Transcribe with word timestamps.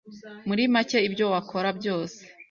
Muri 0.47 0.63
make 0.73 0.97
ibyo 1.07 1.25
wakora 1.33 1.69
byose 1.79 2.19